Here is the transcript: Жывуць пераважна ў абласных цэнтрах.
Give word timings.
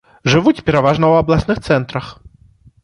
Жывуць 0.33 0.63
пераважна 0.69 1.05
ў 1.11 1.27
абласных 1.27 1.57
цэнтрах. 1.69 2.13